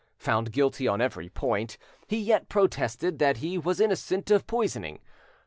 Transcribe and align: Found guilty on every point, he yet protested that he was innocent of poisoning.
Found 0.17 0.51
guilty 0.51 0.87
on 0.87 0.99
every 0.99 1.29
point, 1.29 1.77
he 2.07 2.17
yet 2.17 2.49
protested 2.49 3.19
that 3.19 3.37
he 3.37 3.59
was 3.59 3.79
innocent 3.79 4.31
of 4.31 4.47
poisoning. 4.47 4.97